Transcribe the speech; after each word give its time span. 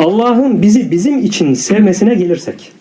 Allah'ın 0.00 0.62
bizi 0.62 0.90
bizim 0.90 1.18
için 1.18 1.54
sevmesine 1.54 2.14
gelirsek. 2.14 2.72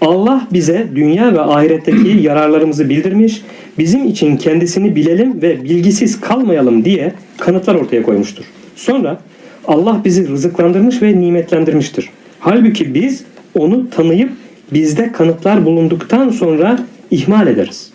Allah 0.00 0.48
bize 0.52 0.86
dünya 0.94 1.34
ve 1.34 1.40
ahiretteki 1.40 2.08
yararlarımızı 2.22 2.88
bildirmiş, 2.88 3.42
bizim 3.78 4.04
için 4.04 4.36
kendisini 4.36 4.96
bilelim 4.96 5.42
ve 5.42 5.64
bilgisiz 5.64 6.20
kalmayalım 6.20 6.84
diye 6.84 7.12
kanıtlar 7.38 7.74
ortaya 7.74 8.02
koymuştur. 8.02 8.44
Sonra 8.76 9.20
Allah 9.66 10.00
bizi 10.04 10.28
rızıklandırmış 10.28 11.02
ve 11.02 11.20
nimetlendirmiştir. 11.20 12.10
Halbuki 12.40 12.94
biz 12.94 13.24
onu 13.58 13.90
tanıyıp 13.90 14.30
bizde 14.72 15.12
kanıtlar 15.12 15.64
bulunduktan 15.64 16.28
sonra 16.30 16.78
ihmal 17.10 17.46
ederiz. 17.46 17.90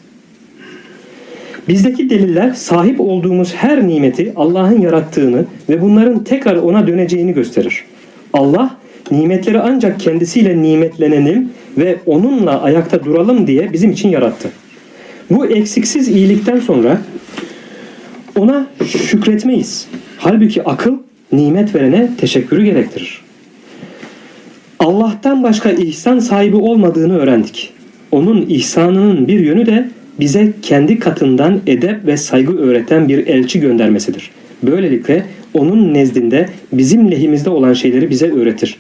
Bizdeki 1.68 2.10
deliller 2.10 2.54
sahip 2.54 3.02
olduğumuz 3.02 3.54
her 3.54 3.88
nimeti 3.88 4.34
Allah'ın 4.36 4.82
yarattığını 4.82 5.46
ve 5.70 5.82
bunların 5.82 6.23
tekrar 6.23 6.55
ona 6.55 6.88
döneceğini 6.88 7.34
gösterir. 7.34 7.86
Allah 8.36 8.77
nimetleri 9.11 9.59
ancak 9.59 9.99
kendisiyle 9.99 10.62
nimetlenelim 10.62 11.49
ve 11.77 11.95
onunla 12.05 12.62
ayakta 12.62 13.03
duralım 13.03 13.48
diye 13.48 13.73
bizim 13.73 13.91
için 13.91 14.09
yarattı. 14.09 14.49
Bu 15.30 15.45
eksiksiz 15.45 16.07
iyilikten 16.07 16.59
sonra 16.59 17.02
ona 18.38 18.67
şükretmeyiz. 18.85 19.88
Halbuki 20.17 20.63
akıl 20.63 20.98
nimet 21.31 21.76
verene 21.76 22.09
teşekkürü 22.17 22.63
gerektirir. 22.63 23.21
Allah'tan 24.79 25.43
başka 25.43 25.71
ihsan 25.71 26.20
sahibi 26.20 26.55
olmadığını 26.55 27.17
öğrendik. 27.17 27.73
Onun 28.12 28.45
ihsanının 28.49 29.27
bir 29.27 29.40
yönü 29.40 29.65
de 29.65 29.90
bize 30.20 30.54
kendi 30.62 30.99
katından 30.99 31.62
edep 31.67 32.05
ve 32.05 32.17
saygı 32.17 32.57
öğreten 32.57 33.09
bir 33.09 33.27
elçi 33.27 33.59
göndermesidir. 33.59 34.31
Böylelikle 34.63 35.26
onun 35.55 35.94
nezdinde 35.94 36.50
bizim 36.73 37.12
lehimizde 37.12 37.50
olan 37.50 37.73
şeyleri 37.73 38.09
bize 38.09 38.32
öğretir. 38.32 38.77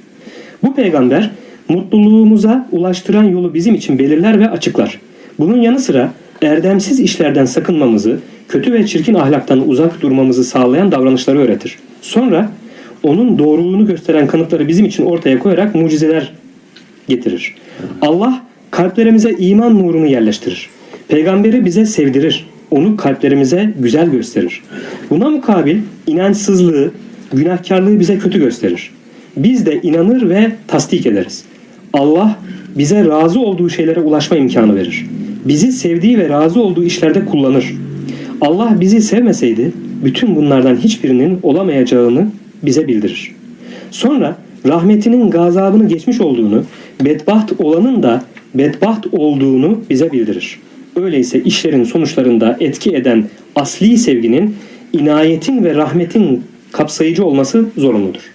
Bu 0.63 0.75
peygamber 0.75 1.31
mutluluğumuza 1.69 2.67
ulaştıran 2.71 3.23
yolu 3.23 3.53
bizim 3.53 3.75
için 3.75 3.99
belirler 3.99 4.39
ve 4.39 4.49
açıklar. 4.49 4.99
Bunun 5.39 5.61
yanı 5.61 5.79
sıra 5.79 6.11
erdemsiz 6.41 6.99
işlerden 6.99 7.45
sakınmamızı, 7.45 8.19
kötü 8.49 8.73
ve 8.73 8.87
çirkin 8.87 9.13
ahlaktan 9.13 9.69
uzak 9.69 10.01
durmamızı 10.01 10.43
sağlayan 10.43 10.91
davranışları 10.91 11.39
öğretir. 11.39 11.77
Sonra 12.01 12.51
onun 13.03 13.39
doğruluğunu 13.39 13.87
gösteren 13.87 14.27
kanıtları 14.27 14.67
bizim 14.67 14.85
için 14.85 15.05
ortaya 15.05 15.39
koyarak 15.39 15.75
mucizeler 15.75 16.33
getirir. 17.07 17.55
Allah 18.01 18.41
kalplerimize 18.71 19.31
iman 19.31 19.79
nurunu 19.79 20.07
yerleştirir. 20.07 20.69
Peygamberi 21.07 21.65
bize 21.65 21.85
sevdirir. 21.85 22.45
Onu 22.71 22.97
kalplerimize 22.97 23.73
güzel 23.79 24.09
gösterir. 24.09 24.61
Buna 25.09 25.29
mukabil 25.29 25.77
inançsızlığı, 26.07 26.91
günahkarlığı 27.33 27.99
bize 27.99 28.17
kötü 28.17 28.39
gösterir. 28.39 28.91
Biz 29.37 29.65
de 29.65 29.81
inanır 29.81 30.29
ve 30.29 30.51
tasdik 30.67 31.05
ederiz. 31.05 31.43
Allah 31.93 32.39
bize 32.77 33.05
razı 33.05 33.39
olduğu 33.39 33.69
şeylere 33.69 33.99
ulaşma 33.99 34.37
imkanı 34.37 34.75
verir. 34.75 35.05
Bizi 35.45 35.71
sevdiği 35.71 36.17
ve 36.17 36.29
razı 36.29 36.61
olduğu 36.61 36.83
işlerde 36.83 37.25
kullanır. 37.25 37.73
Allah 38.41 38.77
bizi 38.79 39.01
sevmeseydi 39.01 39.71
bütün 40.03 40.35
bunlardan 40.35 40.75
hiçbirinin 40.75 41.39
olamayacağını 41.43 42.27
bize 42.63 42.87
bildirir. 42.87 43.35
Sonra 43.91 44.37
rahmetinin 44.67 45.29
gazabını 45.29 45.87
geçmiş 45.87 46.21
olduğunu, 46.21 46.63
bedbaht 47.05 47.51
olanın 47.59 48.03
da 48.03 48.23
bedbaht 48.55 49.07
olduğunu 49.11 49.81
bize 49.89 50.11
bildirir. 50.11 50.59
Öyleyse 50.95 51.41
işlerin 51.43 51.83
sonuçlarında 51.83 52.57
etki 52.59 52.95
eden 52.95 53.29
asli 53.55 53.97
sevginin 53.97 54.55
inayetin 54.93 55.63
ve 55.63 55.75
rahmetin 55.75 56.43
kapsayıcı 56.71 57.25
olması 57.25 57.65
zorunludur. 57.77 58.34